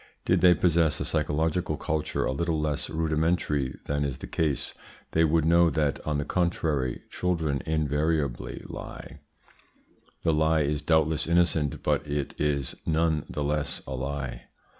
[0.25, 4.73] Did they possess a psychological culture a little less rudimentary than is the case
[5.11, 9.19] they would know that, on the contrary, children invariably lie;
[10.23, 14.45] the lie is doubtless innocent, but it is none the less a lie.